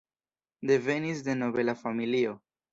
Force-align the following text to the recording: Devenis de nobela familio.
Devenis 0.71 1.23
de 1.29 1.37
nobela 1.43 1.79
familio. 1.85 2.37